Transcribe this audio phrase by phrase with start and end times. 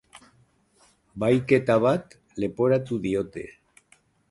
[1.23, 3.47] Bahiketa bat leporatu diote.